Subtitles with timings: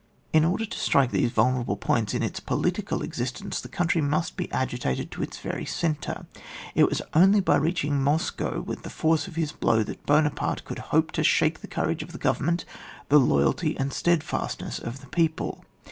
[0.33, 4.51] In order to strike theae vulnerable points in its political exiatence, the coimtry must be
[4.51, 6.25] agitated to its veiy centre.
[6.73, 10.63] It was only bv reaching Moscow with the force of has blow that Buona« parte
[10.65, 12.65] could hope to shake the coura^ of the Government,
[13.09, 15.63] the loyalty and stead* fastness of the people.